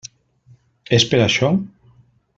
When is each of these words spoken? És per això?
És 0.99 1.05
per 1.11 1.21
això? 1.27 1.53